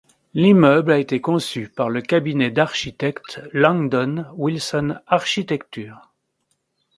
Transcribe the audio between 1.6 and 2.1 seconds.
par le